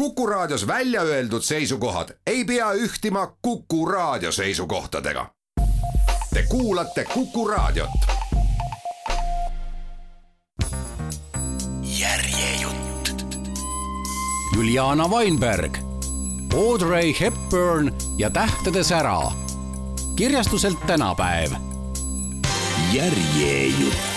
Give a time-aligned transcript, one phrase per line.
[0.00, 5.30] Kuku Raadios välja öeldud seisukohad ei pea ühtima Kuku Raadio seisukohtadega.
[6.34, 7.90] Te kuulate Kuku Raadiot.
[11.82, 13.36] järjejutt.
[14.56, 15.76] Juliana Weinberg,
[16.54, 19.20] Audrey Hepburn ja Tähtede sära.
[20.16, 21.52] kirjastuselt tänapäev.
[22.92, 24.09] järjejutt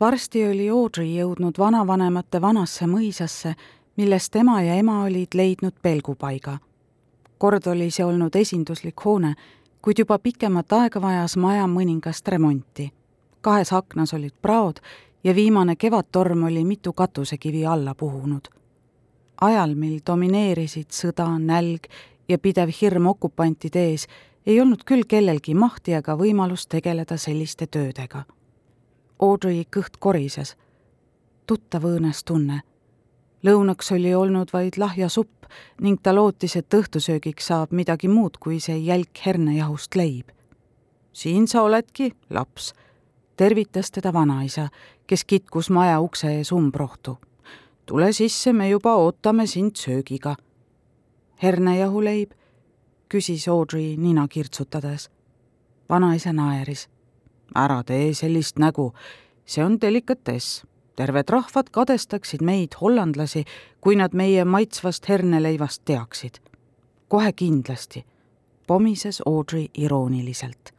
[0.00, 3.54] varsti oli Audrey jõudnud vanavanemate vanasse mõisasse,
[3.96, 6.58] milles tema ja ema olid leidnud pelgupaiga.
[7.38, 9.34] kord oli see olnud esinduslik hoone,
[9.82, 12.92] kuid juba pikemat aega vajas maja mõningast remonti.
[13.40, 14.80] kahes aknas olid praod
[15.24, 18.48] ja viimane kevadtorm oli mitu katusekivi alla puhunud.
[19.40, 21.86] ajal, mil domineerisid sõda, nälg
[22.28, 24.06] ja pidev hirm okupantide ees,
[24.46, 28.24] ei olnud küll kellelgi mahti ega võimalust tegeleda selliste töödega
[29.18, 30.56] Audrey kõht korises.
[31.46, 32.60] tuttav õõnes tunne.
[33.42, 35.46] lõunaks oli olnud vaid lahja supp
[35.80, 40.28] ning ta lootis, et õhtusöögiks saab midagi muud kui see jälk hernejahust leib.
[41.12, 42.74] siin sa oledki, laps,
[43.36, 44.68] tervitas teda vanaisa,
[45.06, 47.18] kes kitkus maja ukse ees umbrohtu.
[47.86, 50.36] tule sisse, me juba ootame sind söögiga.
[51.42, 52.30] hernejahuleib,
[53.08, 55.10] küsis Audrey nina kirtsutades.
[55.88, 56.88] vanaisa naeris
[57.54, 58.92] ära tee sellist nägu,
[59.46, 60.64] see on delikatess.
[60.96, 63.44] terved rahvad kadestaksid meid, hollandlasi,
[63.80, 66.38] kui nad meie maitsvast herneleivast teaksid.
[67.08, 68.04] kohe kindlasti,
[68.66, 70.74] pomises Audrey irooniliselt.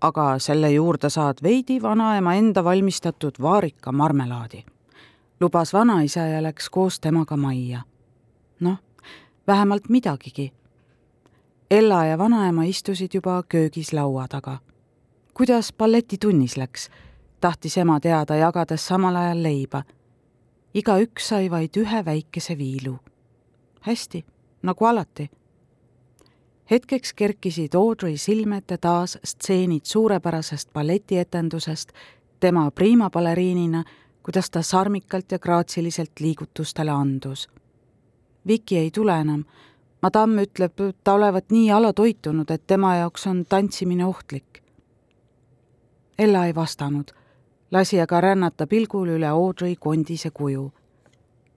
[0.00, 4.64] aga selle juurde saad veidi vanaema enda valmistatud vaarika marmelaadi.
[5.40, 7.82] lubas vanaisa ja läks koos temaga majja.
[8.60, 8.78] noh,
[9.46, 10.52] vähemalt midagigi
[11.70, 14.58] Ella ja vanaema istusid juba köögis laua taga
[15.40, 16.90] kuidas balletitunnis läks,
[17.40, 19.82] tahtis ema teada, jagades samal ajal leiba.
[20.74, 22.98] igaüks sai vaid ühe väikese viilu.
[23.80, 24.24] hästi,
[24.62, 25.30] nagu alati.
[26.70, 31.92] hetkeks kerkisid Audrey silme ette taas stseenid suurepärasest balletietendusest,
[32.40, 33.84] tema priimabaleriinina,
[34.22, 37.48] kuidas ta sarmikalt ja graatsiliselt liigutustele andus.
[38.46, 39.44] Viki ei tule enam
[40.02, 40.72] Madame ütleb,
[41.04, 44.59] ta olevat nii alatoitunud, et tema jaoks on tantsimine ohtlik.
[46.20, 47.04] Ella ei vastanud,
[47.70, 50.72] lasi aga rännata pilgul üle Audrey kondise kuju.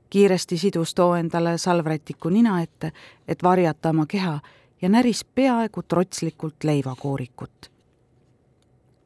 [0.09, 2.91] kiiresti sidus too endale salvrätiku nina ette,
[3.27, 4.39] et varjata oma keha
[4.81, 7.71] ja näris peaaegu trotslikult leivakoorikut.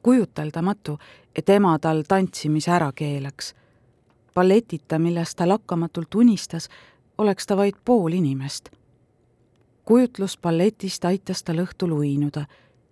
[0.02, 1.00] kujuteldamatu,
[1.36, 3.56] et ema tal tantsimise ära keelaks.
[4.36, 6.70] balletita, millest ta lakkamatult unistas,
[7.18, 8.70] oleks ta vaid pool inimest.
[9.86, 12.46] kujutlus balletist aitas tal õhtul uinuda,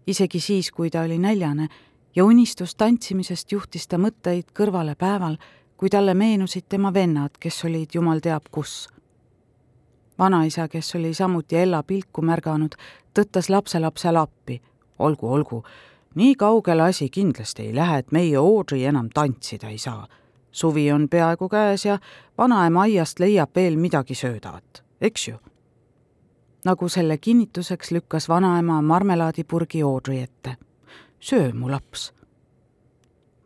[0.08, 1.68] isegi siis, kui ta oli näljane
[2.16, 5.38] ja unistus tantsimisest juhtis ta mõtteid kõrvale päeval,
[5.78, 8.88] kui talle meenusid tema vennad, kes olid jumal teab kus.
[10.20, 12.76] vanaisa, kes oli samuti Ella pilku märganud,
[13.14, 14.62] tõttas lapselapsele appi.
[15.00, 15.64] olgu, olgu,
[16.16, 20.08] nii kaugele asi kindlasti ei lähe, et meie Audrey enam tantsida ei saa.
[20.52, 22.00] suvi on peaaegu käes ja
[22.38, 25.38] vanaema aiast leiab veel midagi söödavat, eks ju?
[26.66, 30.58] nagu selle kinnituseks lükkas vanaema marmelaadipurgi Audrey ette
[31.25, 32.13] söö, mu laps.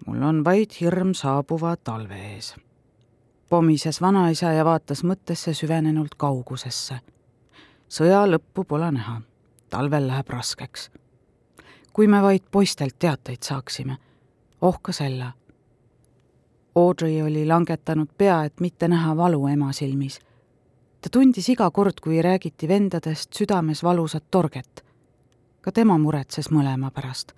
[0.07, 2.55] mul on vaid hirm saabuva talve ees.
[3.49, 6.99] pomises vanaisa ja vaatas mõttesse süvenenult kaugusesse.
[7.89, 9.21] sõja lõppu pole näha,
[9.69, 10.91] talvel läheb raskeks.
[11.93, 13.97] kui me vaid poistelt teateid saaksime,
[14.61, 15.31] ohkas Ella.
[16.75, 20.19] Audrey oli langetanud pea, et mitte näha valu ema silmis
[21.01, 24.85] ta tundis iga kord, kui räägiti vendadest südames valusat torget.
[25.61, 27.31] ka tema muretses mõlema pärast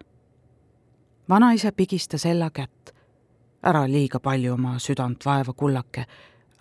[1.29, 2.93] vanaisa pigistas Ella kätt.
[3.63, 6.05] ära liiga palju oma südant vaeva, kullake.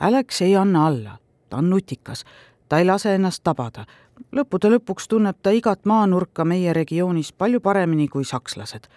[0.00, 2.25] Alex ei anna alla, ta on nutikas,
[2.69, 3.87] ta ei lase ennast tabada.
[4.32, 8.88] lõppude lõpuks tunneb ta igat maanurka meie regioonis palju paremini kui sakslased.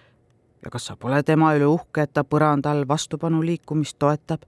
[0.65, 4.41] ja kas sa pole tema üle uhke, et ta põranda all vastupanu liikumist toetab?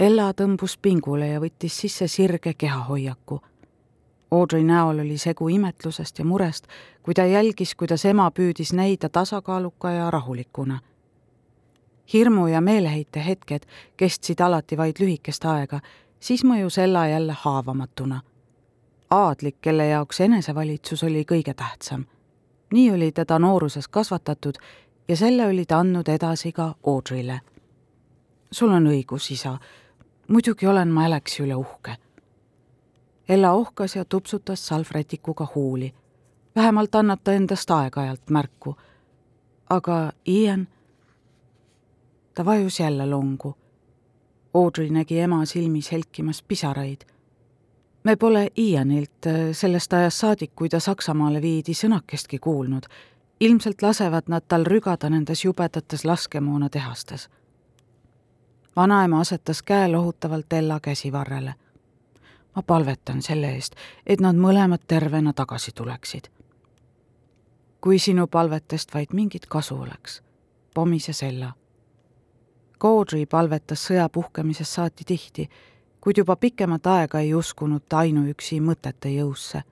[0.00, 3.40] Ella tõmbus pingule ja võttis sisse sirge kehahoiaku
[4.30, 6.66] Audrey näol oli segu imetlusest ja murest,
[7.02, 10.78] kui ta jälgis, kuidas ema püüdis näida tasakaaluka ja rahulikuna.
[12.12, 13.62] hirmu ja meeleheite hetked
[13.96, 15.80] kestsid alati vaid lühikest aega,
[16.20, 18.20] siis mõjus Ella jälle haavamatuna.
[19.10, 22.04] aadlik, kelle jaoks enesevalitsus oli kõige tähtsam.
[22.72, 24.54] nii oli teda nooruses kasvatatud
[25.08, 27.40] ja selle oli ta andnud edasi ka Audreyle.
[28.52, 29.58] sul on õigus, isa.
[30.28, 31.96] muidugi olen ma Alexi üle uhke
[33.30, 35.94] Ella ohkas ja tupsutas salvrätikuga huuli.
[36.56, 38.76] vähemalt annab ta endast aeg-ajalt märku.
[39.70, 40.68] aga Ian,
[42.34, 43.54] ta vajus jälle longu.
[44.54, 47.00] Audrey nägi ema silmis helkimas pisaraid.
[48.04, 52.82] me pole Ianilt äh, sellest ajast saadik, kui ta Saksamaale viidi, sõnakestki kuulnud.
[53.40, 57.28] ilmselt lasevad nad tal rügada nendes jubedates laskemoonatehastes.
[58.76, 61.54] vanaema asetas käe lohutavalt Ella käsivarrele.
[62.56, 63.74] Ma palvetan selle eest,
[64.06, 66.28] et nad mõlemad tervena tagasi tuleksid.
[67.80, 70.22] kui sinu palvetest vaid mingit kasu oleks,
[70.74, 71.52] pomises Ella
[72.80, 75.44] Gaudry palvetas sõja puhkemisest saati tihti,
[76.00, 79.62] kuid juba pikemat aega ei uskunud ta ainuüksi mõtete jõusse.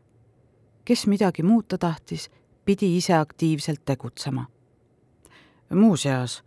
[0.84, 2.30] kes midagi muuta tahtis,
[2.64, 4.46] pidi ise aktiivselt tegutsema.
[5.74, 6.42] muuseas,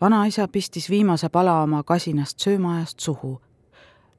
[0.00, 3.40] vanaisa pistis viimase pala oma kasinast söömaajast suhu.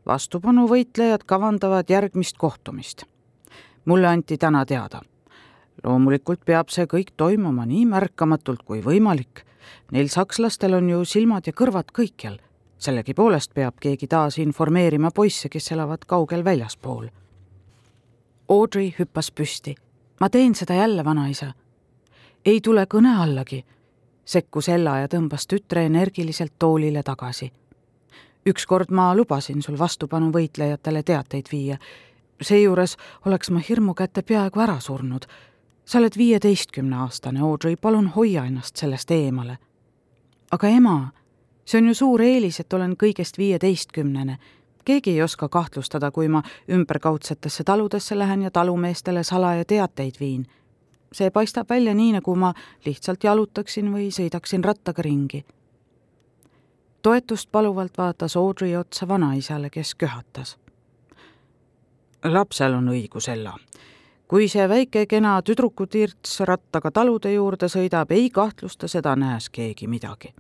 [0.06, 3.04] Vastupanuvõitlejad kavandavad järgmist kohtumist.
[3.86, 5.02] mulle anti täna teada.
[5.84, 9.46] loomulikult peab see kõik toimuma nii märkamatult kui võimalik
[9.92, 12.40] Neil sakslastel on ju silmad ja kõrvad kõikjal.
[12.78, 17.08] sellegipoolest peab keegi taas informeerima poisse, kes elavad kaugel väljaspool.
[18.50, 19.76] Audrey hüppas püsti.
[20.20, 21.54] ma teen seda jälle, vanaisa.
[22.46, 23.66] ei tule kõne allagi,
[24.26, 27.52] sekkus Ella ja tõmbas tütre energiliselt toolile tagasi.
[28.46, 31.78] Ükskord ma lubasin sul vastupanuvõitlejatele teateid viia.
[32.42, 35.26] seejuures oleks ma hirmu kätte peaaegu ära surnud
[35.86, 39.58] sa oled viieteistkümneaastane, Audrey, palun hoia ennast sellest eemale.
[40.52, 41.12] aga ema,
[41.66, 44.38] see on ju suur eelis, et olen kõigest viieteistkümnene.
[44.86, 50.48] keegi ei oska kahtlustada, kui ma ümberkaudsetesse taludesse lähen ja talumeestele salaja teateid viin.
[51.12, 52.54] see paistab välja nii, nagu ma
[52.86, 55.46] lihtsalt jalutaksin või sõidaksin rattaga ringi.
[57.06, 60.58] Toetust paluvalt vaatas Audrey otsa vanaisale, kes köhatas.
[62.24, 63.54] lapsel on õigus, Ella
[64.28, 70.34] kui see väike kena tüdrukutirts rattaga talude juurde sõidab, ei kahtlusta seda nähes keegi midagi.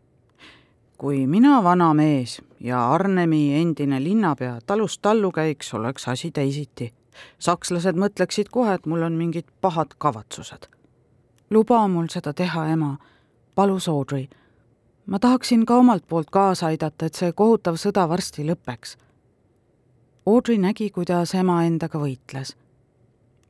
[0.97, 6.93] kui mina, vana mees ja Arnemi endine linnapea talust tallu käiks, oleks asi teisiti.
[7.39, 10.67] sakslased mõtleksid kohe, et mul on mingid pahad kavatsused.
[11.49, 12.97] luba mul seda teha, ema,
[13.55, 14.27] palus Audrey.
[15.05, 18.97] Ma tahaksin ka omalt poolt kaasa aidata, et see kohutav sõda varsti lõpeks.
[20.25, 22.55] Audrey nägi, kuidas ema endaga võitles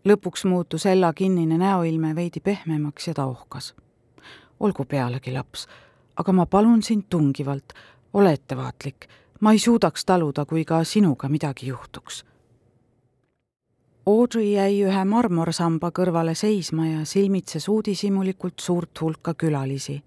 [0.06, 3.76] lõpuks muutus Ella kinnine näoilme veidi pehmemaks ja ta ohkas.
[4.60, 5.68] olgu pealegi, laps,
[6.16, 7.74] aga ma palun sind tungivalt,
[8.14, 9.08] ole ettevaatlik,
[9.42, 12.26] ma ei suudaks taluda, kui ka sinuga midagi juhtuks.
[14.06, 20.04] Audrey jäi ühe marmorsamba kõrvale seisma ja silmitses uudishimulikult suurt hulka külalisi.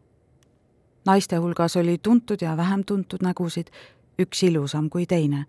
[1.08, 3.72] Naiste hulgas oli tuntud ja vähem tuntud nägusid,
[4.20, 5.46] üks ilusam kui teine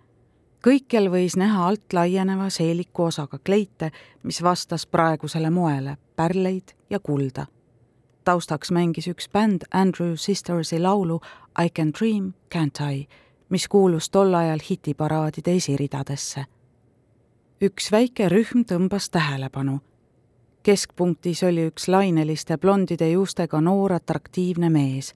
[0.66, 3.92] kõikjal võis näha alt laieneva seeliku osaga kleite,
[4.24, 7.46] mis vastas praegusele moele, pärleid ja kulda.
[8.24, 11.22] taustaks mängis üks bänd Andrew Sistersi laulu
[11.64, 13.08] I can dream, can't I,
[13.50, 16.46] mis kuulus tol ajal hitiparaadide esiridadesse.
[17.62, 19.80] üks väike rühm tõmbas tähelepanu.
[20.64, 25.14] keskpunktis oli üks laineliste blondide juustega noor atraktiivne mees.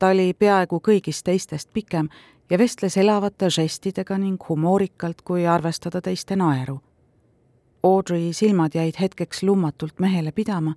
[0.00, 2.08] Ta oli peaaegu kõigist teistest pikem
[2.50, 6.80] ja vestles elavate žestidega ning humoorikalt, kui arvestada teiste naeru.
[7.82, 10.74] Audrey silmad jäid hetkeks lummatult mehele pidama,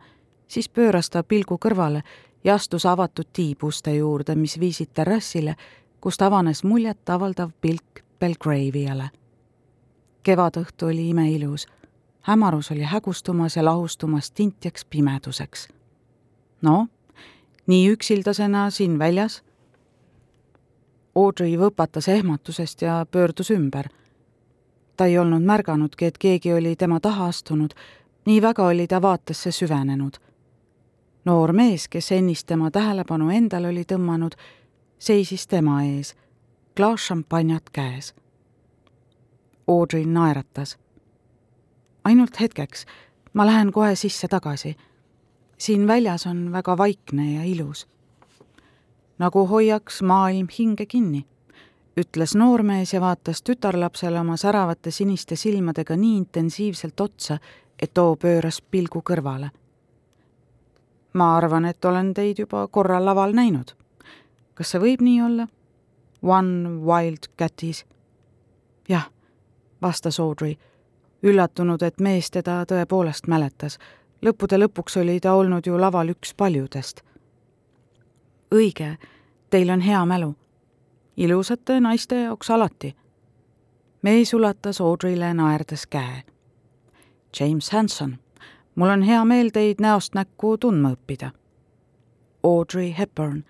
[0.47, 2.03] siis pööras ta pilgu kõrvale
[2.43, 5.55] ja astus avatud tiibuste juurde, mis viisid terrassile,
[6.01, 9.09] kust avanes muljetavaldav pilk Belgraviale.
[10.23, 11.67] kevadõhtu oli imeilus.
[12.21, 15.67] hämarus oli hägustumas ja lahustumas tintjaks pimeduseks.
[16.61, 16.87] no,
[17.67, 19.43] nii üksildasena siin väljas
[21.15, 23.89] Audrey võpatas ehmatusest ja pöördus ümber.
[24.97, 27.73] ta ei olnud märganudki, et keegi oli tema taha astunud,
[28.25, 30.17] nii väga oli ta vaatesse süvenenud.
[31.25, 34.33] noor mees, kes ennist tema tähelepanu endale oli tõmmanud,
[34.99, 36.15] seisis tema ees,
[36.75, 38.15] klaas šampanjat käes.
[39.67, 40.77] Audrey naeratas.
[42.03, 42.85] ainult hetkeks,
[43.33, 44.75] ma lähen kohe sisse tagasi.
[45.57, 47.87] Siin väljas on väga vaikne ja ilus
[49.23, 51.25] nagu hoiaks maailm hinge kinni,
[51.99, 57.37] ütles noormees ja vaatas tütarlapsele oma säravate siniste silmadega nii intensiivselt otsa,
[57.79, 59.49] et too pööras pilgu kõrvale.
[61.13, 63.75] ma arvan, et olen teid juba korra laval näinud.
[64.53, 65.47] kas see võib nii olla?
[66.23, 67.85] One Wild Catis.
[68.89, 69.09] jah,
[69.81, 70.57] vastas Audrey,
[71.23, 73.77] üllatunud, et mees teda tõepoolest mäletas.
[74.23, 77.03] Lõppude lõpuks oli ta olnud ju laval üks paljudest
[78.53, 78.97] õige,
[79.49, 80.35] teil on hea mälu.
[81.17, 82.95] ilusate naiste jaoks alati.
[84.01, 86.23] mees ulatas Audreyle naerdes käe.
[87.39, 88.17] James Hanson,
[88.75, 91.31] mul on hea meel teid näost näkku tundma õppida.
[92.43, 93.43] Audrey Hepburn,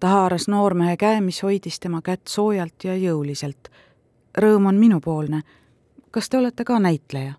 [0.00, 3.68] ta haaras noormehe käe, mis hoidis tema kätt soojalt ja jõuliselt.
[4.38, 5.42] rõõm on minupoolne.
[6.10, 7.34] kas te olete ka näitleja?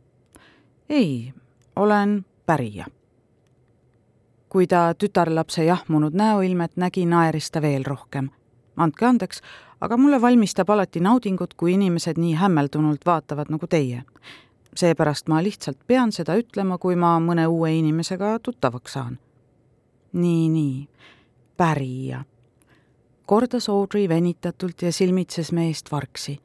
[0.89, 1.33] ei,
[1.75, 2.85] olen pärija.
[4.49, 8.29] kui ta tütarlapse jahmunud näoilmet nägi, naeris ta veel rohkem.
[8.77, 9.41] andke andeks,
[9.81, 14.03] aga mulle valmistab alati naudingut, kui inimesed nii hämmeldunult vaatavad nagu teie.
[14.75, 19.19] seepärast ma lihtsalt pean seda ütlema, kui ma mõne uue inimesega tuttavaks saan.
[20.13, 20.87] nii, nii,
[21.57, 22.23] pärija
[23.25, 26.39] kordas Audrey venitatult ja silmitses meest vargsi.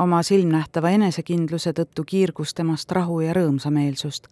[0.00, 4.28] oma silmnähtava enesekindluse tõttu kiirgus temast rahu ja rõõmsameelsust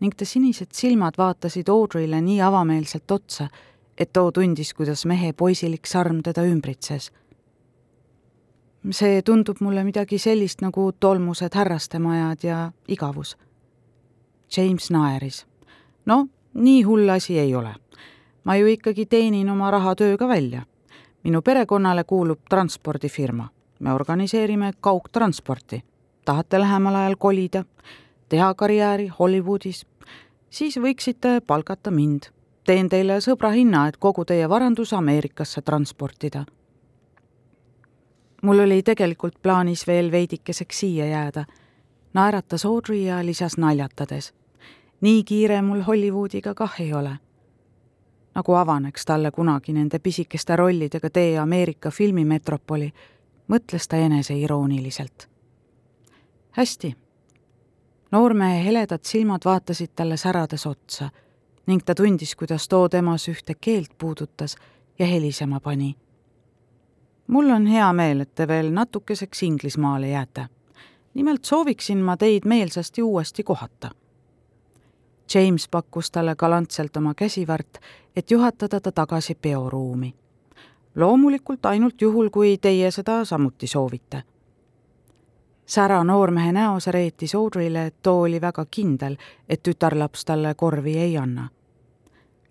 [0.00, 3.48] ning ta sinised silmad vaatasid Audreyle nii avameelselt otsa,
[3.98, 7.12] et too tundis, kuidas mehe poisilik sarm teda ümbritses.
[8.90, 13.36] see tundub mulle midagi sellist nagu tolmused härrastemajad ja igavus.
[14.56, 15.46] James naeris.
[16.06, 17.74] no nii hull asi ei ole.
[18.44, 20.62] ma ju ikkagi teenin oma raha tööga välja
[21.26, 23.48] minu perekonnale kuulub transpordifirma.
[23.80, 25.84] me organiseerime kaugtransporti.
[26.24, 27.64] tahate lähemal ajal kolida,
[28.28, 29.86] teha karjääri Hollywoodis,
[30.50, 32.22] siis võiksite palgata mind.
[32.66, 36.44] teen teile sõbra hinna, et kogu teie varandus Ameerikasse transportida.
[38.42, 41.44] mul oli tegelikult plaanis veel veidikeseks siia jääda,
[42.14, 44.34] naeratas Audrey ja lisas naljatades.
[45.00, 47.18] nii kiire mul Hollywoodiga kah ei ole
[48.36, 52.92] nagu avaneks talle kunagi nende pisikeste rollidega tee Ameerika filmimetropoli,
[53.48, 55.28] mõtles ta eneseirooniliselt.
[56.50, 57.05] hästi.
[58.16, 61.10] Noormehe heledad silmad vaatasid talle särades otsa
[61.66, 64.56] ning ta tundis, kuidas too temas ühte keelt puudutas
[64.98, 65.96] ja helisema pani.
[67.26, 70.46] mul on hea meel, et te veel natukeseks Inglismaale jääte.
[71.14, 73.90] nimelt sooviksin ma teid meelsasti uuesti kohata
[75.34, 77.78] James pakkus talle galantselt oma käsivart,
[78.16, 80.14] et juhatada ta tagasi peoruumi.
[80.94, 84.22] loomulikult ainult juhul, kui teie seda samuti soovite.
[85.66, 89.16] Sära noormehe näos reetis Audreyle, et too oli väga kindel,
[89.48, 91.48] et tütarlaps talle korvi ei anna.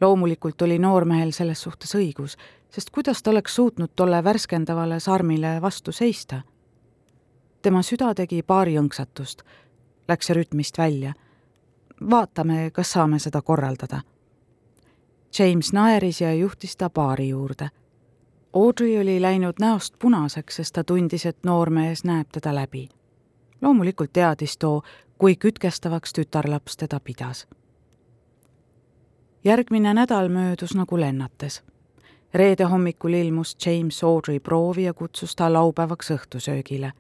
[0.02, 2.38] loomulikult oli noormehel selles suhtes õigus,
[2.70, 6.42] sest kuidas ta oleks suutnud tolle värskendavale sarmile vastu seista?
[7.62, 9.42] tema süda tegi paari õnksatust,
[10.08, 11.14] läks rütmist välja
[12.10, 14.02] vaatame, kas saame seda korraldada.
[15.40, 17.70] James naeris ja juhtis ta baari juurde.
[18.54, 22.90] Audrey oli läinud näost punaseks, sest ta tundis, et noormees näeb teda läbi.
[23.62, 24.82] Loomulikult teadis too,
[25.18, 27.48] kui kütkestavaks tütarlaps teda pidas.
[29.44, 31.64] järgmine nädal möödus nagu lennates.
[32.34, 36.92] reede hommikul ilmus James Audrey proovi ja kutsus ta laupäevaks õhtusöögile.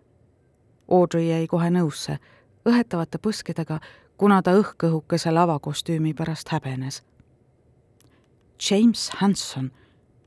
[0.92, 2.18] Audrey jäi kohe nõusse,
[2.66, 3.80] õhetavate põskedega
[4.18, 7.04] kuna ta õhkõhukese lavakostüümi pärast häbenes.
[8.70, 9.72] James Hanson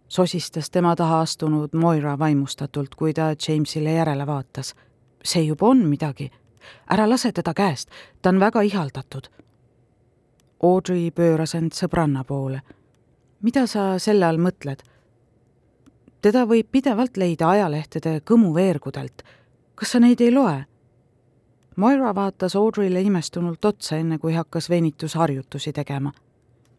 [0.08, 4.74] sosistas tema taha astunud Moira vaimustatult, kui ta Jamesile järele vaatas.
[5.24, 6.30] See juba on midagi.
[6.90, 7.90] ära lase teda käest,
[8.22, 9.28] ta on väga ihaldatud.
[10.62, 12.60] Audrey pööras end sõbranna poole.
[13.42, 14.82] mida sa selle all mõtled?
[16.22, 19.22] teda võib pidevalt leida ajalehtede kõmuveergudelt.
[19.74, 20.64] kas sa neid ei loe?
[21.76, 26.12] Moira vaatas Audreyle imestunult otsa, enne kui hakkas venitusharjutusi tegema.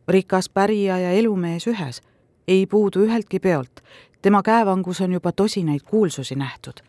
[0.08, 2.02] rikas pärija ja elumees ühes,
[2.48, 3.82] ei puudu üheltki peolt,
[4.22, 6.80] tema käevangus on juba tosinaid kuulsusi nähtud.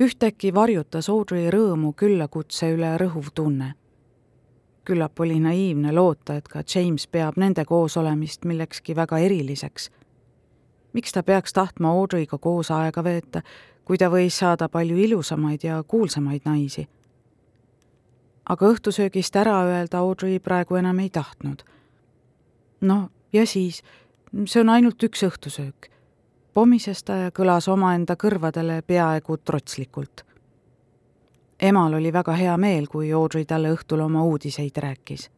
[0.00, 3.74] Ühtäkki varjutas Audrey rõõmu küllakutse üle rõhuv tunne.
[4.84, 9.90] küllap oli naiivne loota, et ka James peab nende koosolemist millekski väga eriliseks.
[10.92, 13.42] miks ta peaks tahtma Audreyga koos aega veeta,
[13.84, 16.88] kui ta võis saada palju ilusamaid ja kuulsamaid naisi.
[18.48, 21.62] aga õhtusöögist ära öelda Audrey praegu enam ei tahtnud.
[22.80, 23.82] no ja siis,
[24.46, 25.90] see on ainult üks õhtusöök.
[26.60, 30.24] Pomises ta ja kõlas omaenda kõrvadele peaaegu trotslikult.
[31.60, 35.30] emal oli väga hea meel, kui Audrey talle õhtul oma uudiseid rääkis.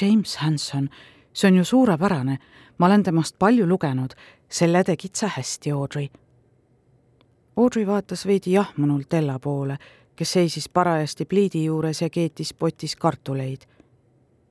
[0.00, 0.90] James Hanson,
[1.32, 2.38] see on ju suurepärane,
[2.78, 4.12] ma olen temast palju lugenud,
[4.48, 6.10] selle tegid sa hästi, Audrey
[7.56, 9.78] Audrey vaatas veidi jahmunult Ella poole,
[10.16, 13.64] kes seisis parajasti pliidi juures ja keetis potis kartuleid.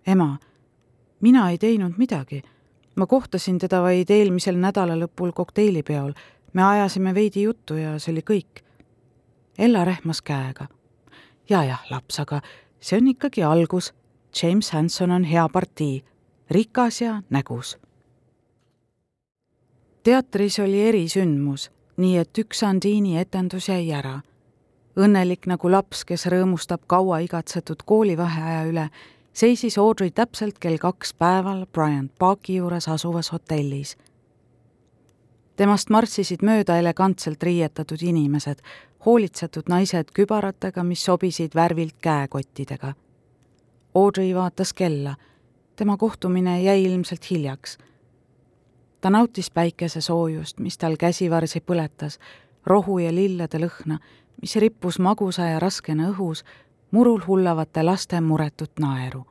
[0.08, 0.38] ema,
[1.22, 2.42] mina ei teinud midagi.
[2.96, 6.14] Ma kohtasin teda vaid eelmisel nädalalõpul kokteilipeol.
[6.54, 8.64] me ajasime veidi juttu ja see oli kõik.
[9.58, 10.68] Ella rehmas käega.
[11.50, 12.42] ja jah, laps, aga
[12.80, 13.94] see on ikkagi algus.
[14.44, 16.04] James Hanson on hea partii,
[16.50, 17.78] rikas ja nägus.
[20.04, 24.22] teatris oli erisündmus nii et üks Andiini etendus jäi ära.
[24.96, 28.86] õnnelik nagu laps, kes rõõmustab kaua igatsetud koolivaheaja üle,
[29.36, 33.98] seisis Audrey täpselt kell kaks päeval Bryant Parki juures asuvas hotellis.
[35.56, 38.60] temast marssisid mööda elegantselt riietatud inimesed,
[39.06, 42.94] hoolitsetud naised kübaratega, mis sobisid värvilt käekottidega.
[43.96, 45.16] Audrey vaatas kella.
[45.76, 47.78] tema kohtumine jäi ilmselt hiljaks.
[49.02, 52.20] ta nautis päikese soojust, mis tal käsivarsi põletas,
[52.66, 54.00] rohu ja lillede lõhna,
[54.42, 56.44] mis rippus magusa ja raskena õhus,
[56.92, 59.26] murul hullavate laste muretut naeru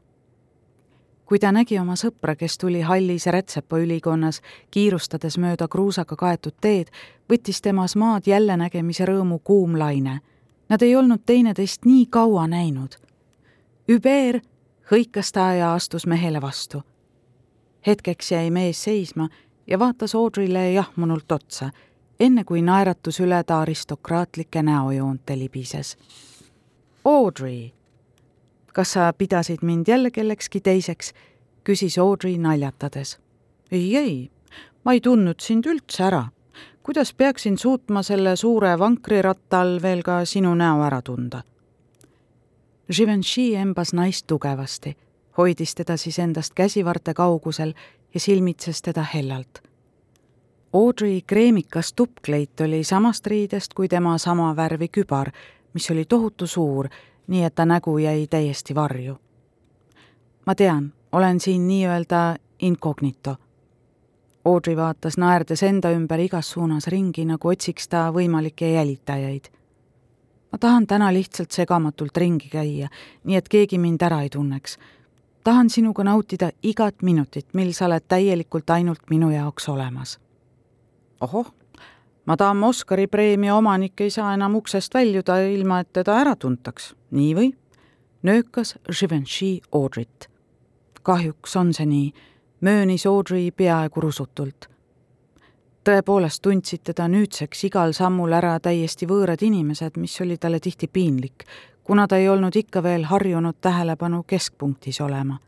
[1.26, 6.90] kui ta nägi oma sõpra, kes tuli hallis Rätsepa ülikonnas kiirustades mööda kruusaga kaetud teed,
[7.32, 10.20] võttis temas maad jällenägemise rõõmu kuum laine.
[10.68, 12.96] Nad ei olnud teineteist nii kaua näinud.
[13.88, 14.44] Hubert
[14.90, 16.82] hõikas ta ja astus mehele vastu.
[17.86, 19.28] hetkeks jäi mees seisma
[19.66, 21.70] ja vaatas Audreyle jahmunult otsa,
[22.20, 25.96] enne kui naeratus üle ta aristokraatlike näojoonte libises.
[27.04, 27.74] Audrey
[28.74, 31.12] kas sa pidasid mind jälle kellekski teiseks,
[31.64, 33.18] küsis Audrey naljatades.
[33.70, 34.30] ei, ei,
[34.84, 36.24] ma ei tundnud sind üldse ära.
[36.82, 41.42] kuidas peaksin suutma selle suure vankriratta all veel ka sinu näo ära tunda?
[42.92, 44.96] Givenchy embas naist tugevasti,
[45.38, 47.74] hoidis teda siis endast käsivarte kaugusel
[48.14, 49.62] ja silmitses teda hellalt.
[50.72, 55.30] Audrey kreemikas tuppkleit oli samast riidest kui tema sama värvi kübar,
[55.74, 56.88] mis oli tohutu suur
[57.26, 59.16] nii et ta nägu jäi täiesti varju.
[60.46, 63.36] ma tean, olen siin nii-öelda incognito.
[64.44, 69.44] Audrey vaatas naerdes enda ümber igas suunas ringi, nagu otsiks ta võimalikke jälitajaid.
[70.52, 72.88] ma tahan täna lihtsalt segamatult ringi käia,
[73.24, 74.78] nii et keegi mind ära ei tunneks.
[75.44, 80.18] tahan sinuga nautida igat minutit, mil sa oled täielikult ainult minu jaoks olemas.
[81.20, 81.54] ohoh
[82.26, 87.34] Madame Oscari preemia omanik ei saa enam uksest väljuda, ilma et teda ära tuntaks, nii
[87.36, 87.50] või?
[88.22, 90.30] nöökas Givenchy Audrit.
[91.02, 92.12] kahjuks on see nii,
[92.60, 94.68] möönis Audrey peaaegu rusutult.
[95.84, 101.44] tõepoolest tundsid teda nüüdseks igal sammul ära täiesti võõrad inimesed, mis oli talle tihti piinlik,
[101.82, 105.38] kuna ta ei olnud ikka veel harjunud tähelepanu keskpunktis olema.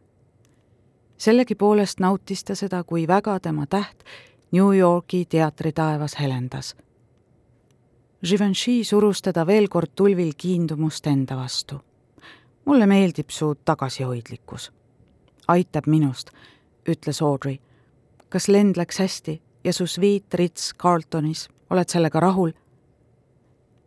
[1.17, 4.05] sellegipoolest nautis ta seda, kui väga tema täht
[4.53, 6.77] New Yorgi teatritaevas helendas.
[8.29, 11.81] Givenchy surus teda veel kord tulvil kiindumust enda vastu.
[12.65, 14.73] mulle meeldib su tagasihoidlikkus.
[15.49, 16.31] aitab minust,
[16.89, 17.59] ütles Audrey.
[18.29, 22.53] kas lend läks hästi ja su sviit Ritz Carltonis, oled sellega rahul?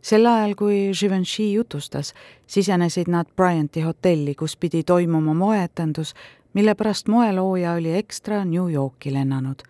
[0.02, 2.14] sel ajal, kui Givenchy jutustas,
[2.46, 6.14] sisenesid nad Bryanti hotelli, kus pidi toimuma moeetendus,
[6.52, 9.69] mille pärast moelooja oli ekstra New Yorki lennanud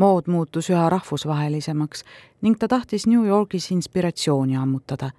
[0.00, 2.04] mood muutus üha rahvusvahelisemaks
[2.40, 5.10] ning ta tahtis New Yorgis inspiratsiooni ammutada.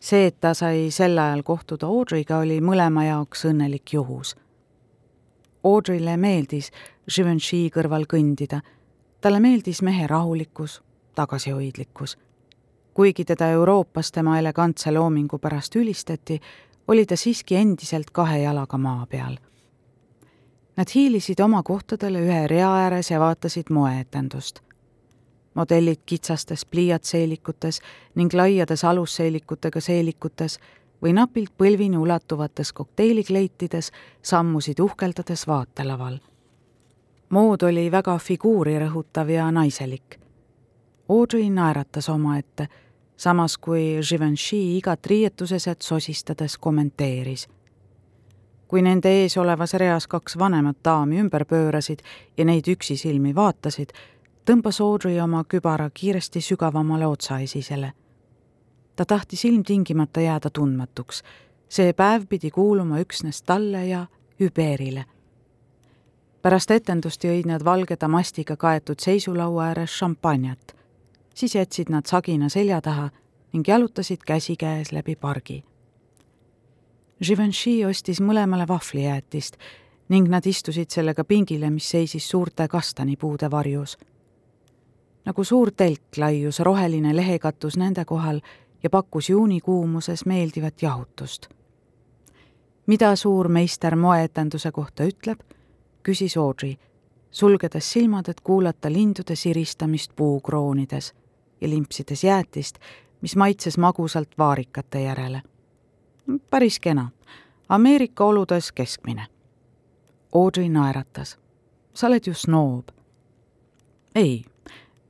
[0.00, 4.36] see, et ta sai sel ajal kohtuda Audrey'ga, oli mõlema jaoks õnnelik juhus.
[5.64, 6.70] Audrey'le meeldis
[7.14, 8.60] Givenchy kõrval kõndida.
[9.20, 10.82] talle meeldis mehe rahulikkus,
[11.14, 12.18] tagasihoidlikkus.
[12.94, 16.40] kuigi teda Euroopas tema elegantse loomingu pärast ülistati,
[16.88, 19.36] oli ta siiski endiselt kahe jalaga maa peal
[20.80, 24.60] Nad hiilisid oma kohtadele ühe rea ääres ja vaatasid moeetendust.
[25.54, 27.80] modellid kitsastes pliiatseelikutes
[28.14, 30.56] ning laiades alusseelikutega seelikutes
[31.02, 36.18] või napilt põlvini ulatuvates kokteilikleitides sammusid uhkeldades vaatelaval.
[37.28, 40.20] mood oli väga figuuri rõhutav ja naiselik.
[41.08, 42.68] Audrey naeratas omaette,
[43.16, 47.48] samas kui Givenchy igat riietuseset sosistades kommenteeris
[48.70, 52.04] kui nende ees olevas reas kaks vanemat daami ümber pöörasid
[52.38, 53.90] ja neid üksisilmi vaatasid,
[54.46, 57.92] tõmbas Audrey oma kübara kiiresti sügavamale otsaesisele.
[58.96, 61.22] ta tahtis ilmtingimata jääda tundmatuks.
[61.68, 64.06] see päev pidi kuuluma üksnes talle ja
[64.40, 65.04] Hüberile.
[66.42, 70.76] pärast etendust jõid nad valge damastiga kaetud seisulaua ääres šampanjat.
[71.34, 73.10] siis jätsid nad sagina selja taha
[73.52, 75.64] ning jalutasid käsikäes läbi pargi
[77.24, 79.56] Givenchy ostis mõlemale vahvlijäätist
[80.08, 83.98] ning nad istusid sellega pingile, mis seisis suurte kastanipuude varjus.
[85.24, 88.40] nagu suur telk laius roheline lehekatus nende kohal
[88.82, 91.48] ja pakkus juunikuumuses meeldivat jahutust.
[92.86, 95.40] mida suur meister moeetenduse kohta ütleb,
[96.02, 96.76] küsis Audrey,
[97.30, 101.14] sulgedes silmad, et kuulata lindude siristamist puukroonides
[101.60, 102.78] ja limpsides jäätist,
[103.20, 105.42] mis maitses magusalt vaarikate järele
[106.50, 107.10] päris kena.
[107.68, 109.26] Ameerika oludes keskmine.
[110.34, 111.38] Audrey naeratas.
[111.94, 112.88] sa oled ju snoob.
[114.14, 114.44] ei,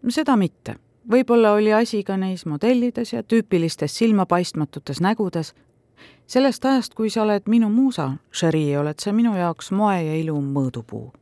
[0.09, 0.75] seda mitte.
[1.11, 5.55] võib-olla oli asi ka neis modellides ja tüüpilistes silmapaistmatutes nägudes.
[6.27, 10.41] sellest ajast, kui sa oled minu muusa, Cherie, oled sa minu jaoks moe ja ilu
[10.41, 11.13] mõõdupuu.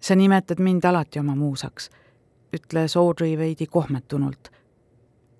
[0.00, 1.90] sa nimetad mind alati oma muusaks.
[2.56, 4.50] ütles Audrey veidi kohmetunult.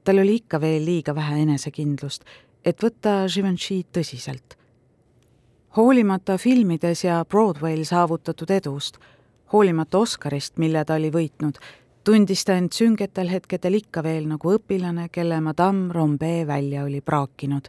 [0.05, 2.25] tal oli ikka veel liiga vähe enesekindlust,
[2.65, 4.57] et võtta Givenchy'd tõsiselt.
[5.77, 8.99] hoolimata filmides ja Broadway'l saavutatud edust,
[9.53, 11.59] hoolimata Oscarist, mille ta oli võitnud,
[12.05, 17.69] tundis ta end süngetel hetkedel ikka veel nagu õpilane, kelle Madame Rombe välja oli praakinud.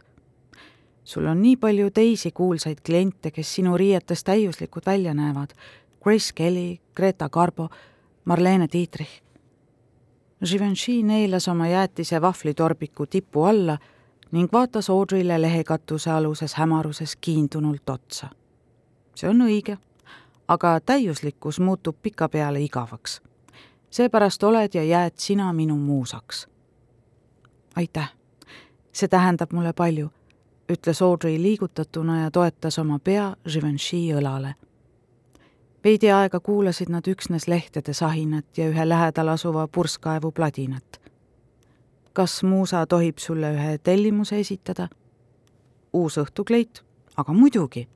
[1.04, 5.52] sul on nii palju teisi kuulsaid kliente, kes sinu riietes täiuslikud välja näevad.
[6.02, 7.68] Grace Kelly, Greta Garbo,
[8.24, 9.22] Marlene Dietrich.
[10.44, 13.78] Givenchy neelas oma jäätise vahvlitorbiku tipu alla
[14.32, 18.28] ning vaatas Audrey'le lehekatuse aluses hämaruses kiindunult otsa.
[19.14, 19.78] see on õige,
[20.48, 23.20] aga täiuslikkus muutub pikapeale igavaks
[23.96, 26.48] seepärast oled ja jääd sina minu muusaks.
[27.76, 28.12] aitäh,
[28.92, 30.10] see tähendab mulle palju,
[30.72, 34.54] ütles Audrey liigutatuna ja toetas oma pea Givenchy õlale.
[35.84, 41.00] veidi aega kuulasid nad üksnes lehtede sahinat ja ühe lähedal asuva purskkaevu pladinat.
[42.16, 44.88] Kas muusa tohib sulle ühe tellimuse esitada?
[45.92, 46.80] uus õhtukleit,
[47.16, 47.86] aga muidugi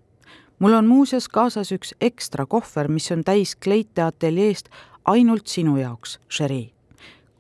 [0.61, 4.69] mul on muuseas kaasas üks ekstra kohver, mis on täis kleite ateljeest
[5.05, 6.73] ainult sinu jaoks, Sherry.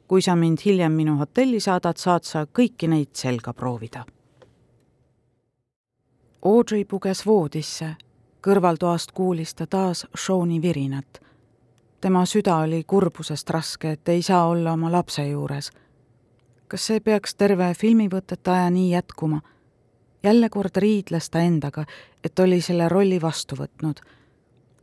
[0.08, 4.04] kui sa mind hiljem minu hotelli saadad, saad sa kõiki neid selga proovida.
[6.42, 7.94] Audrey puges voodisse,
[8.42, 11.20] kõrvaltoast kuulis ta taas Sean'i virinat.
[12.00, 15.70] tema süda oli kurbusest raske, et ei saa olla oma lapse juures.
[16.70, 19.40] Kas see peaks terve filmivõtete aja nii jätkuma?
[20.22, 21.84] jälle kord riidles ta endaga,
[22.24, 24.00] et oli selle rolli vastu võtnud.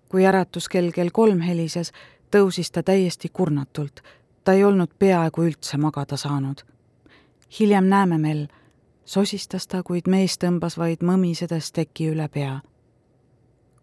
[0.09, 1.91] kui äratuskell kell kolm helises,
[2.35, 4.01] tõusis ta täiesti kurnatult.
[4.43, 6.61] ta ei olnud peaaegu üldse magada saanud.
[7.59, 8.47] hiljem näeme, Mel,
[9.05, 12.59] sosistas ta, kuid mees tõmbas vaid mõmisedes teki üle pea.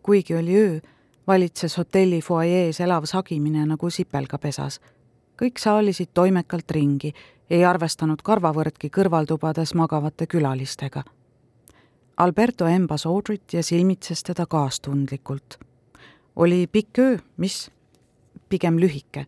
[0.03, 0.81] kuigi oli öö,
[1.27, 4.81] valitses hotelli fuajees elav sagimine nagu sipelgapesas.
[5.40, 7.12] Kõik saalisid toimekalt ringi,
[7.51, 11.05] ei arvestanud karvavõrdki kõrvaltubades magavate külalistega.
[12.16, 15.59] Alberto embas Audrit ja silmitses teda kaastundlikult.
[16.37, 17.70] oli pikk öö, mis
[18.49, 19.27] pigem lühike.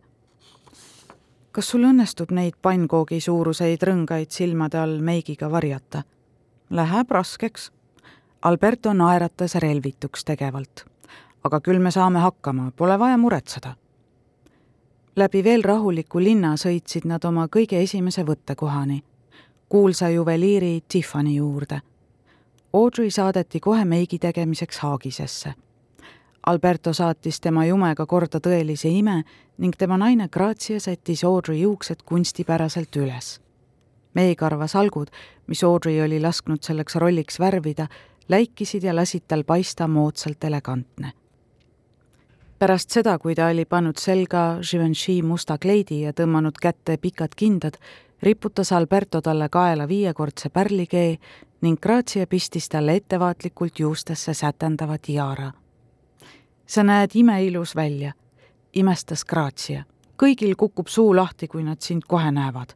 [1.51, 6.03] kas sul õnnestub neid pannkoogi suuruseid rõngaid silmade all meigiga varjata?
[6.69, 7.71] Läheb raskeks.
[8.41, 10.85] Alberto naeratas relvituks tegevalt.
[11.43, 13.75] aga küll me saame hakkama, pole vaja muretseda.
[15.17, 19.03] Läbi veel rahuliku linna sõitsid nad oma kõige esimese võttekohani,
[19.69, 21.81] kuulsa juveliiri Tiffany juurde.
[22.73, 25.53] Audrey saadeti kohe meigi tegemiseks Haagisesse
[26.47, 29.17] Alberto saatis tema jumega korda tõelise ime
[29.59, 33.41] ning tema naine Grazia sättis Audrey juuksed kunstipäraselt üles.
[34.13, 35.11] meekarva salgud,
[35.47, 37.87] mis Audrey oli lasknud selleks rolliks värvida,
[38.29, 41.11] läikisid ja lasid tal paista moodsalt elegantne.
[42.59, 47.77] Pärast seda, kui ta oli pannud selga Givenchy musta kleidi ja tõmmanud kätte pikad kindad,
[48.21, 51.17] riputas Alberto talle kaela viiekordse pärlikee
[51.61, 55.51] ning Grazia pistis talle ettevaatlikult juustesse sätendava tiara
[56.67, 58.13] sa näed imeilus välja,
[58.73, 59.83] imestas Grazia.
[60.17, 62.73] kõigil kukub suu lahti, kui nad sind kohe näevad.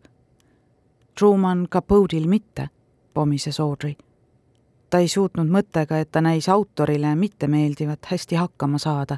[1.20, 2.70] Truman Capote'il mitte,
[3.14, 3.96] pomises Audrey.
[4.90, 9.18] ta ei suutnud mõttega, et ta näis autorile mittemeeldivat hästi hakkama saada,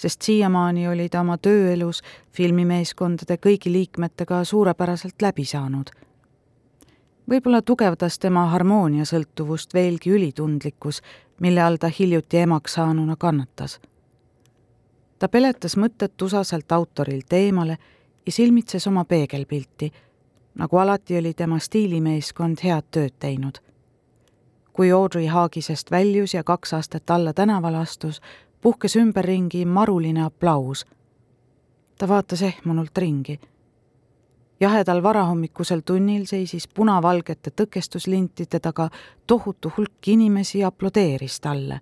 [0.00, 2.00] sest siiamaani oli ta oma tööelus
[2.32, 5.90] filmimeeskondade kõigi liikmetega suurepäraselt läbi saanud.
[7.30, 11.02] võib-olla tugevdas tema harmooniasõltuvust veelgi ülitundlikkus,
[11.40, 13.80] mille all ta hiljuti emaks saanuna kannatas
[15.20, 17.76] ta peletas mõtted tusaselt autorilt eemale
[18.26, 19.92] ja silmitses oma peegelpilti.
[20.54, 23.58] nagu alati oli tema stiilimeeskond head tööd teinud.
[24.72, 28.20] kui Audrey Haagisest väljus ja kaks aastat alla tänavale astus,
[28.60, 30.86] puhkes ümberringi maruline aplaus.
[31.98, 33.40] ta vaatas ehmunult ringi.
[34.60, 38.90] jahedal varahommikusel tunnil seisis punavalgete tõkestuslintide taga
[39.26, 41.80] tohutu hulk inimesi ja aplodeeris talle.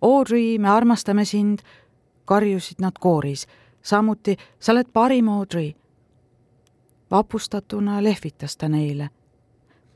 [0.00, 1.58] Audrey, me armastame sind
[2.24, 3.46] karjusid nad kooris.
[3.82, 5.74] samuti, sa oled parim, Audrey.
[7.10, 9.10] vapustatuna lehvitas ta neile.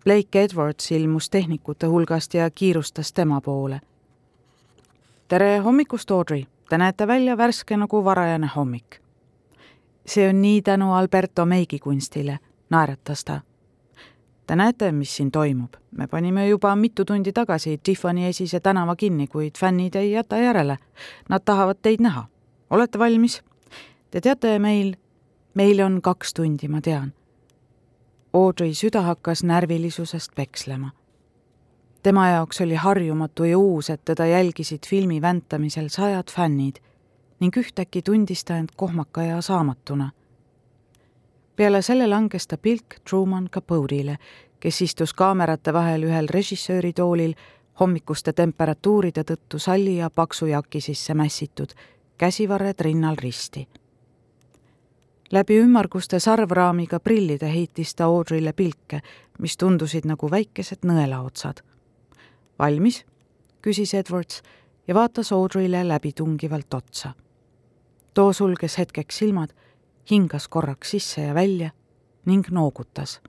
[0.05, 3.81] Blake Edwards ilmus tehnikute hulgast ja kiirustas tema poole.
[5.29, 9.01] Tere hommikust, Audrey, te näete välja värske nagu varajane hommik.
[10.07, 12.39] see on nii tänu Alberto meigikunstile,
[12.71, 13.41] naeratas ta
[14.47, 15.75] Te näete, mis siin toimub.
[15.91, 20.79] me panime juba mitu tundi tagasi Tiffany esise tänava kinni, kuid fännid ei jäta järele.
[21.29, 22.27] Nad tahavad teid näha.
[22.71, 23.43] olete valmis?
[24.11, 24.95] Te teate, meil,
[25.55, 27.13] meil on kaks tundi, ma tean.
[28.33, 30.91] Audrey süda hakkas närvilisusest pekslema.
[32.07, 36.77] Tema jaoks oli harjumatu ja uus, et teda jälgisid filmi väntamisel sajad fännid
[37.41, 40.11] ning ühtäkki tundis ta end kohmaka ja saamatuna
[41.57, 44.19] peale selle langes ta pilk Truman Capote'ile,
[44.61, 47.35] kes istus kaamerate vahel ühel režissööri toolil,
[47.81, 51.73] hommikuste temperatuuride tõttu salli ja paksu jaki sisse mässitud,
[52.19, 53.69] käsivarred rinnal risti.
[55.33, 59.01] läbi ümmarguste sarvraamiga prillide heitis ta Audrey'le pilke,
[59.39, 61.76] mis tundusid nagu väikesed nõelaotsad.
[62.59, 63.05] Valmis?
[63.63, 64.43] küsis Edwards
[64.89, 67.13] ja vaatas Audrey'le läbitungivalt otsa.
[68.15, 69.51] too sulges hetkeks silmad,
[70.11, 71.71] hingas korraks sisse ja välja
[72.25, 73.21] ning noogutas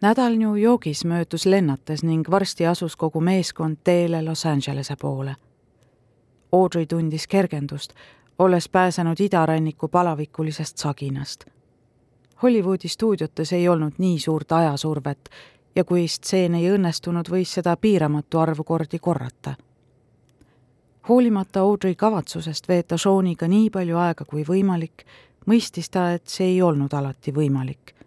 [0.00, 5.36] nädal New Yorgis möödus lennates ning varsti asus kogu meeskond teele Los Angelese poole.
[6.52, 7.92] Audrey tundis kergendust,
[8.38, 11.44] olles pääsenud idaranniku palavikulisest saginast.
[12.42, 15.30] Hollywoodi stuudiotes ei olnud nii suurt ajasurvet
[15.74, 19.54] ja kui stseen ei õnnestunud, võis seda piiramatu arvu kordi korrata.
[21.08, 25.04] hoolimata Audrey kavatsusest veeta Seaniga nii palju aega kui võimalik,
[25.46, 27.98] mõistis ta, et see ei olnud alati võimalik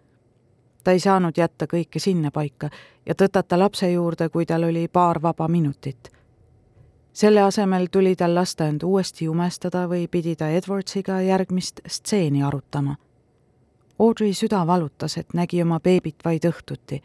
[0.84, 2.70] ta ei saanud jätta kõike sinnapaika
[3.06, 6.12] ja tõtata lapse juurde, kui tal oli paar vaba minutit.
[7.12, 12.96] selle asemel tuli tal lasta end uuesti jumestada või pidi ta Edwardsiga järgmist stseeni arutama.
[13.98, 17.02] Audrey süda valutas, et nägi oma beebit vaid õhtuti,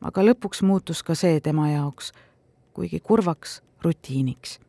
[0.00, 2.12] aga lõpuks muutus ka see tema jaoks,
[2.72, 4.60] kuigi kurvaks rutiiniks.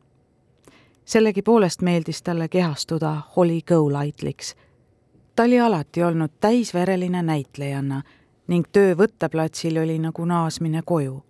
[1.04, 4.54] sellegipoolest meeldis talle kehastuda Holly Golightliks.
[5.36, 8.02] ta oli alati olnud täisvereline näitlejanna
[8.46, 11.22] ning töö võtteplatsil oli nagu naasmine koju.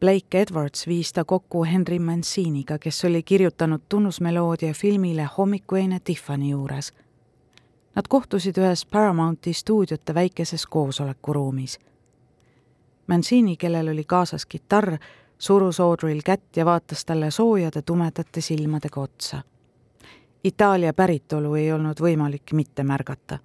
[0.00, 6.92] Blake Edwards viis ta kokku Henry Manciniga, kes oli kirjutanud tunnusmeloodia filmile Hommikuine Tiffany juures.
[7.94, 11.78] Nad kohtusid ühes Paramounti stuudiote väikeses koosolekuruumis.
[13.06, 14.96] Mancini, kellel oli kaasas kitarr,
[15.38, 19.42] surus Audreyl kätt ja vaatas talle soojade tumedate silmadega otsa.
[20.44, 23.38] Itaalia päritolu ei olnud võimalik mitte märgata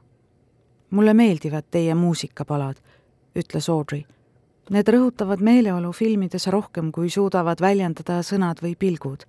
[0.90, 2.76] mulle meeldivad teie muusikapalad,
[3.36, 4.04] ütles Audrey.
[4.70, 9.26] Need rõhutavad meeleolu filmides rohkem, kui suudavad väljendada sõnad või pilgud.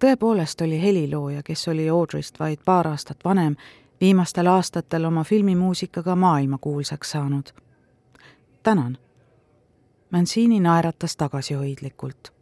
[0.00, 3.56] tõepoolest oli helilooja, kes oli Audreyst vaid paar aastat vanem,
[4.00, 7.52] viimastel aastatel oma filmimuusikaga maailmakuulsaks saanud.
[8.62, 8.98] Tänan.
[10.10, 12.32] Mancini naeratas tagasihoidlikult.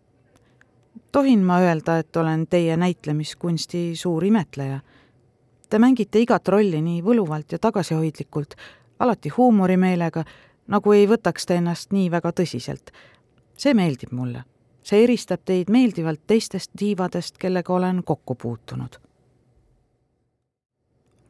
[1.13, 4.81] tohin ma öelda, et olen teie näitlemiskunsti suur imetleja
[5.69, 8.55] Te mängite igat rolli nii võluvalt ja tagasihoidlikult,
[9.05, 10.23] alati huumorimeelega,
[10.73, 12.93] nagu ei võtaks te ennast nii väga tõsiselt.
[13.57, 14.45] see meeldib mulle.
[14.83, 18.97] see eristab teid meeldivalt teistest diivadest, kellega olen kokku puutunud.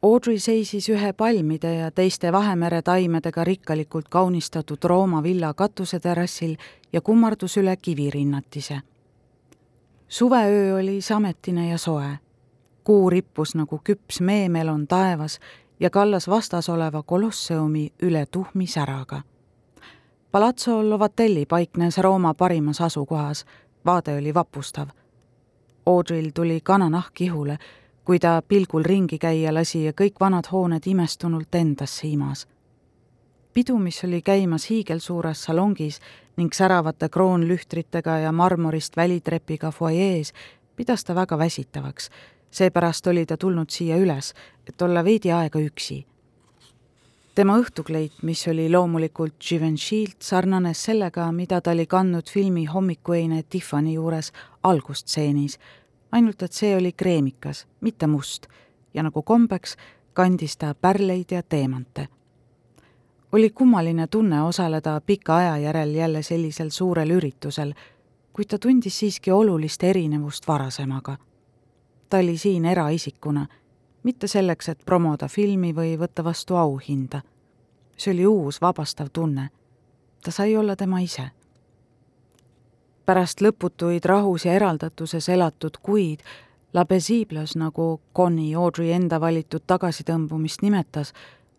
[0.01, 6.55] Audrey seisis ühe palmide ja teiste Vahemere taimedega rikkalikult kaunistatud Rooma villa katuseterrassil
[6.93, 8.79] ja kummardus üle kivirinnatise.
[10.07, 12.19] suveöö oli sametine ja soe
[12.89, 15.39] kuu rippus nagu küps meemelon taevas
[15.79, 19.21] ja kallas vastas oleva kolosseumi üle tuhmi säraga.
[20.31, 23.45] Palazzo Lovatelli paiknes Rooma parimas asukohas,
[23.85, 24.87] vaade oli vapustav.
[25.85, 27.57] Audril tuli kananahk ihule,
[28.09, 32.47] kui ta pilgul ringi käia lasi ja kõik vanad hooned imestunult endasse imas.
[33.53, 35.99] pidu, mis oli käimas hiigelsuures salongis
[36.37, 40.33] ning säravate kroonlühtritega ja marmorist välitrepiga fuajees,
[40.75, 42.09] pidas ta väga väsitavaks
[42.51, 44.33] seepärast oli ta tulnud siia üles,
[44.67, 46.05] et olla veidi aega üksi.
[47.35, 53.93] tema õhtukleit, mis oli loomulikult Givenchy'lt, sarnanes sellega, mida ta oli kandnud filmi Hommikueine Tiffany
[53.93, 54.31] juures
[54.63, 55.59] algustseenis,
[56.11, 58.47] ainult et see oli kreemikas, mitte must,
[58.93, 59.75] ja nagu kombeks,
[60.13, 62.07] kandis ta pärleid ja teemante
[63.31, 67.73] oli kummaline tunne osaleda pika aja järel jälle sellisel suurel üritusel,
[68.33, 71.17] kuid ta tundis siiski olulist erinevust varasemaga
[72.09, 73.47] ta oli siin eraisikuna,
[74.03, 77.21] mitte selleks, et promoda filmi või võtta vastu auhinda.
[77.97, 79.49] see oli uus vabastav tunne.
[80.23, 81.31] ta sai olla tema ise.
[83.09, 86.19] Pärast lõputuid rahus ja eraldatuses elatud kuid
[86.73, 91.09] La Besiblos, nagu Connie Audrey enda valitud tagasitõmbumist nimetas,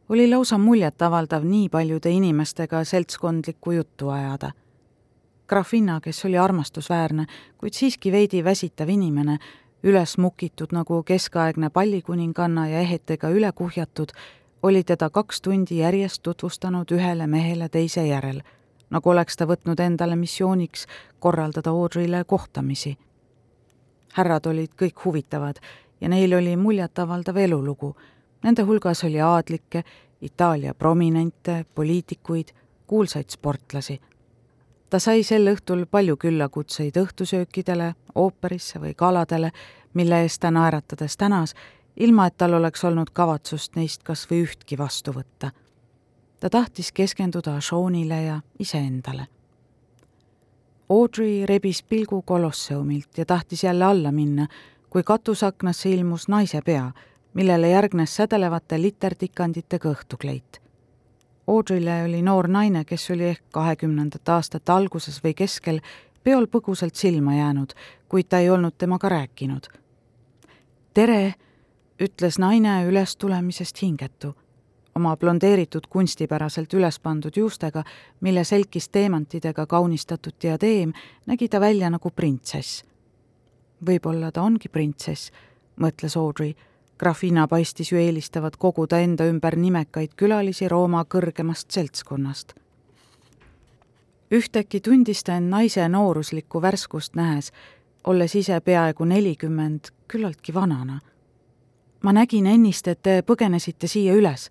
[0.08, 4.52] oli lausa muljetavaldav nii paljude inimestega seltskondlikku juttu ajada.
[5.50, 7.26] Grafinna, kes oli armastusväärne,
[7.58, 9.40] kuid siiski veidi väsitav inimene,
[9.82, 14.14] üles mukitud nagu keskaegne pallikuninganna ja ehetega üle kuhjatud,
[14.62, 18.44] oli teda kaks tundi järjest tutvustanud ühele mehele teise järel,
[18.90, 20.86] nagu oleks ta võtnud endale missiooniks
[21.18, 22.96] korraldada Audreyle kohtamisi.
[24.12, 25.60] härrad olid kõik huvitavad
[26.00, 27.96] ja neil oli muljetavaldav elulugu.
[28.42, 29.84] Nende hulgas oli aadlikke,
[30.20, 32.48] Itaalia prominente, poliitikuid,
[32.86, 34.00] kuulsaid sportlasi
[34.90, 39.52] ta sai sel õhtul palju küllakutseid õhtusöökidele, ooperisse või galadele,
[39.94, 41.54] mille eest ta naeratades tänas
[41.96, 45.52] ilma et tal oleks olnud kavatsust neist kas või ühtki vastu võtta.
[46.40, 49.26] Ta tahtis keskenduda Seanile ja iseendale.
[50.88, 54.46] Audrey rebis pilgu kolosseumilt ja tahtis jälle alla minna,
[54.90, 56.90] kui katusaknasse ilmus naise pea,
[57.34, 60.60] millele järgnes sädelevate literdikanditega õhtukleit.
[61.46, 65.80] Audreyle oli noor naine, kes oli ehk kahekümnendate aastate alguses või keskel
[66.22, 67.72] peol põgusalt silma jäänud,
[68.08, 69.66] kuid ta ei olnud temaga rääkinud.
[70.94, 71.34] tere,
[72.02, 74.34] ütles naine ülestulemisest hingetu.
[75.00, 77.82] Oma blondeeritud kunstipäraselt üles pandud juustega,
[78.20, 80.92] mille selkis teemantidega kaunistatud diadeem,
[81.26, 82.84] nägi ta välja nagu printsess.
[83.86, 85.32] võib-olla ta ongi printsess,
[85.80, 86.54] mõtles Audrey.
[86.98, 92.60] Grafina paistis ju eelistavat koguda enda ümber nimekaid külalisi Rooma kõrgemast seltskonnast
[94.30, 97.52] ühtäkki tundis ta end naise nooruslikku värskust nähes,
[98.04, 101.00] olles ise peaaegu nelikümmend, küllaltki vanana.
[102.02, 104.48] ma nägin ennist, et te põgenesite siia üles.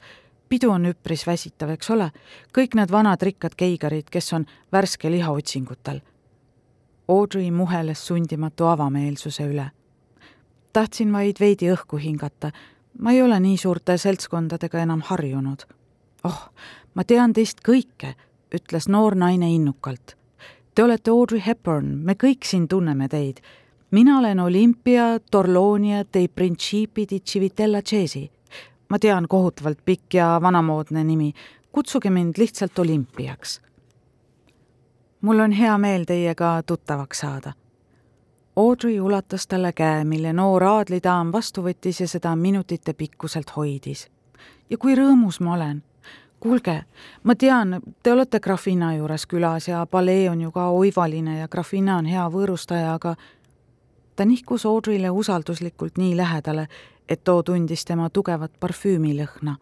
[0.50, 2.12] Pidu on üpris väsitav, eks ole?
[2.56, 6.02] kõik need vanad rikkad keigarid, kes on värske lihaotsingutel.
[7.08, 9.72] Audrey muheles sundimatu avameelsuse üle.
[10.74, 12.52] tahtsin vaid veidi õhku hingata.
[13.00, 15.66] ma ei ole nii suurte seltskondadega enam harjunud.
[16.24, 16.50] oh,
[16.94, 18.16] ma tean teist kõike
[18.56, 20.16] ütles noor naine innukalt.
[20.76, 23.42] Te olete Audrey Hepburn, me kõik siin tunneme teid.
[23.92, 28.32] mina olen Olympia Torlonia dei Principi di Civitella Cesi.
[28.90, 31.34] Ma tean, kohutavalt pikk ja vanamoodne nimi.
[31.72, 33.62] kutsuge mind lihtsalt Olümpiaks.
[35.22, 37.54] mul on hea meel teiega tuttavaks saada.
[38.56, 44.08] Audrey ulatas talle käe, mille noor aadlidaam vastu võttis ja seda minutite pikkuselt hoidis.
[44.70, 45.84] ja kui rõõmus ma olen
[46.40, 46.84] kuulge,
[47.24, 51.98] ma tean, te olete Grafina juures külas ja palee on ju ka oivaline ja Grafina
[51.98, 53.16] on hea võõrustaja, aga
[54.16, 56.68] ta nihkus Audreyle usalduslikult nii lähedale,
[57.10, 59.56] et too tundis tema tugevat parfüümilõhna.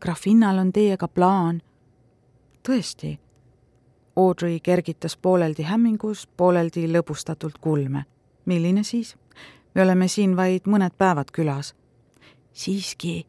[0.00, 1.62] Grafinal on teiega plaan.
[2.68, 3.18] tõesti?
[4.16, 8.04] Audrey kergitas pooleldi hämmingus, pooleldi lõbustatult kulme.
[8.44, 9.16] milline siis?
[9.74, 11.74] me oleme siin vaid mõned päevad külas.
[12.52, 13.26] siiski,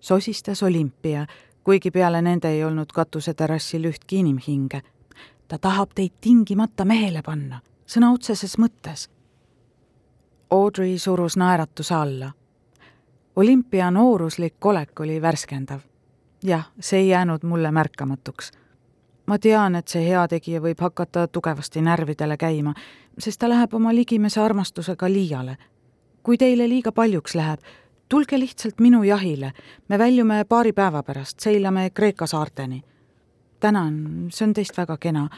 [0.00, 1.26] sosistas Olümpia
[1.68, 4.80] kuigi peale nende ei olnud katuseterrassil ühtki inimhinge.
[5.48, 9.10] ta tahab teid tingimata mehele panna, sõna otseses mõttes.
[10.50, 12.32] Audrey surus naeratuse alla.
[13.38, 15.80] Olümpia nooruslik olek oli värskendav.
[16.42, 18.50] jah, see ei jäänud mulle märkamatuks.
[19.26, 22.74] ma tean, et see heategija võib hakata tugevasti närvidele käima,
[23.18, 25.56] sest ta läheb oma ligimese armastusega liiale.
[26.22, 27.60] kui teile liiga paljuks läheb,
[28.08, 29.52] tulge lihtsalt minu jahile,
[29.88, 32.82] me väljume paari päeva pärast, seilame Kreeka saarteni.
[33.60, 35.28] tänan, see on teist väga kena,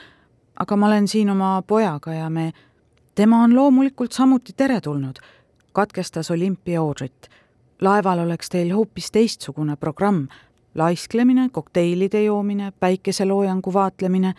[0.57, 2.53] aga ma olen siin oma pojaga ja me,
[3.15, 5.19] tema on loomulikult samuti teretulnud,
[5.73, 7.40] katkestas Olümpia Audrit.
[7.81, 10.27] Laeval oleks teil hoopis teistsugune programm,
[10.75, 14.35] laisklemine, kokteilide joomine, päikeseloojangu vaatlemine,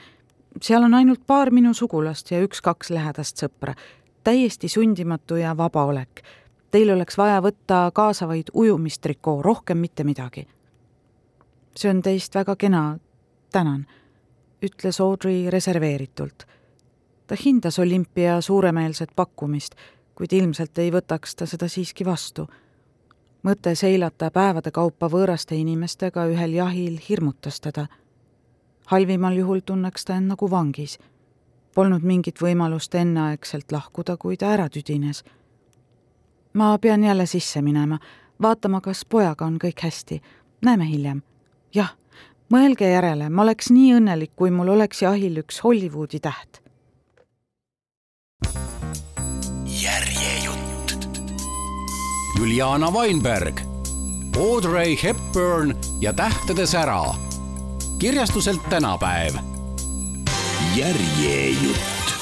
[0.62, 3.74] seal on ainult paar minu sugulast ja üks-kaks lähedast sõpra,
[4.24, 6.24] täiesti sundimatu ja vaba olek
[6.72, 10.48] Teil oleks vaja võtta kaasa vaid ujumistrikoo, rohkem mitte midagi.
[11.76, 12.98] see on teist väga kena,
[13.52, 13.86] tänan,
[14.64, 16.48] ütles Audrey reserveeritult.
[17.28, 19.76] ta hindas olümpia suuremeelset pakkumist,
[20.16, 22.48] kuid ilmselt ei võtaks ta seda siiski vastu.
[23.44, 27.88] Mõte seilata päevade kaupa võõraste inimestega ühel jahil hirmutas teda.
[28.86, 31.00] halvimal juhul tunneks ta end nagu vangis.
[31.76, 35.24] Polnud mingit võimalust enneaegselt lahkuda, kui ta ära tüdines
[36.54, 38.00] ma pean jälle sisse minema,
[38.42, 40.22] vaatama, kas pojaga on kõik hästi.
[40.62, 41.22] näeme hiljem.
[41.74, 41.96] jah,
[42.54, 46.62] mõelge järele, ma oleks nii õnnelik, kui mul oleks jahil üks Hollywoodi täht.
[49.66, 50.11] järjejutt.
[52.42, 53.62] Juliana Weinberg,
[54.38, 57.06] Audrey Hepburn ja Tähtede sära.
[58.00, 59.36] kirjastuselt tänapäev.
[60.76, 62.14] järjejutt